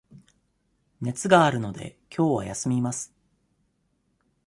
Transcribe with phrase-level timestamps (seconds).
[0.99, 3.13] 熱があるので、きょうは休みます。